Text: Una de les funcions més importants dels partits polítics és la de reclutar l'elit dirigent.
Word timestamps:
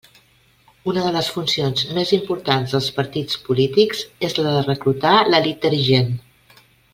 Una 0.91 1.01
de 1.07 1.09
les 1.15 1.27
funcions 1.35 1.83
més 1.97 2.13
importants 2.17 2.73
dels 2.77 2.87
partits 2.95 3.37
polítics 3.51 4.01
és 4.29 4.35
la 4.41 4.49
de 4.55 4.65
reclutar 4.73 5.15
l'elit 5.31 5.69
dirigent. 5.69 6.11